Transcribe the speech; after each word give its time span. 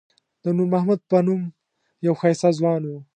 د 0.43 0.45
نور 0.57 0.67
محمد 0.73 0.99
په 1.09 1.17
نوم 1.27 1.41
یو 2.05 2.13
ښایسته 2.19 2.49
ځوان 2.59 2.81
و. 2.85 2.91